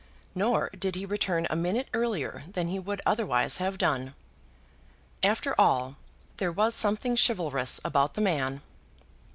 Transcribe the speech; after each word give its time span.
Nor 0.33 0.69
did 0.71 0.95
he 0.95 1.05
return 1.05 1.45
a 1.51 1.55
minute 1.55 1.87
earlier 1.93 2.45
than 2.51 2.69
he 2.69 2.79
would 2.79 3.03
otherwise 3.05 3.57
have 3.57 3.77
done. 3.77 4.15
After 5.21 5.53
all, 5.61 5.95
there 6.37 6.51
was 6.51 6.73
something 6.73 7.15
chivalrous 7.15 7.79
about 7.85 8.15
the 8.15 8.21
man. 8.21 8.61